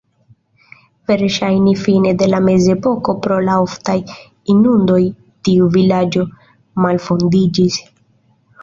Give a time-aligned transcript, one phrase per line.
[1.11, 3.97] Verŝajne fine de la mezepoko pro la oftaj
[4.57, 5.01] inundoj
[5.49, 6.29] tiu vilaĝo
[6.87, 7.81] malfondiĝis.